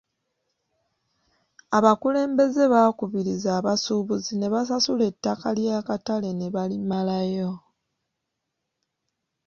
[1.77, 7.51] Abakulembeze baakubiriza abasuubuzi ne basasula ettaka ly'akatale ne balimalayo.